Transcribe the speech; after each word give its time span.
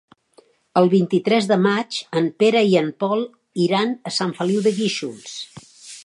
El 0.79 0.87
vint-i-tres 0.93 1.49
de 1.51 1.57
maig 1.65 1.99
en 2.21 2.29
Pere 2.43 2.63
i 2.71 2.73
en 2.81 2.89
Pol 3.03 3.21
iran 3.65 3.93
a 4.13 4.17
Sant 4.19 4.33
Feliu 4.39 4.63
de 4.69 4.73
Guíxols. 4.79 5.37